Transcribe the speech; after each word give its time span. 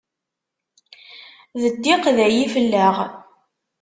D 1.61 1.63
ddiq 1.73 2.03
dayi 2.17 2.45
fell-aɣ. 2.53 2.95